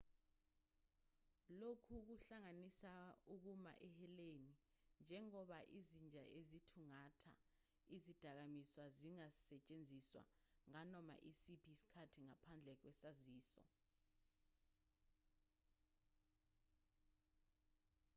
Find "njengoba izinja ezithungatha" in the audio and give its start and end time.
5.01-7.33